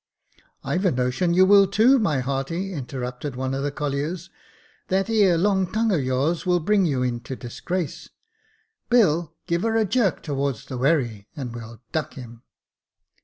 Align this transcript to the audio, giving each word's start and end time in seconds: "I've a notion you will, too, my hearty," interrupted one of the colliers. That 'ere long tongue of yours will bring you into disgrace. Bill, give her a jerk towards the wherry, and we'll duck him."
"I've 0.63 0.83
a 0.85 0.89
notion 0.91 1.35
you 1.35 1.45
will, 1.45 1.67
too, 1.67 1.99
my 1.99 2.21
hearty," 2.21 2.73
interrupted 2.73 3.35
one 3.35 3.53
of 3.53 3.61
the 3.61 3.69
colliers. 3.71 4.31
That 4.87 5.11
'ere 5.11 5.37
long 5.37 5.71
tongue 5.71 5.91
of 5.91 6.03
yours 6.03 6.43
will 6.43 6.59
bring 6.59 6.85
you 6.87 7.03
into 7.03 7.35
disgrace. 7.35 8.09
Bill, 8.89 9.35
give 9.45 9.61
her 9.61 9.75
a 9.77 9.85
jerk 9.85 10.23
towards 10.23 10.65
the 10.65 10.79
wherry, 10.79 11.27
and 11.35 11.53
we'll 11.53 11.83
duck 11.91 12.15
him." 12.15 12.41